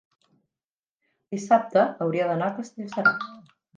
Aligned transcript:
dissabte 1.35 1.83
hauria 2.07 2.31
d'anar 2.31 2.49
a 2.51 2.57
Castellserà. 2.59 3.13